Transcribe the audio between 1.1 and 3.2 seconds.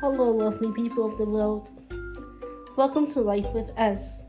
the world. Welcome to